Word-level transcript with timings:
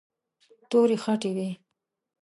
تورې 0.69 0.97
خټې 1.03 1.31
وې. 1.37 1.49